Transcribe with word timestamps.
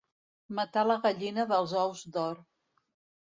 Matar 0.59 0.85
la 0.91 0.95
gallina 1.03 1.45
dels 1.51 1.75
ous 1.81 2.01
d'or. 2.17 2.43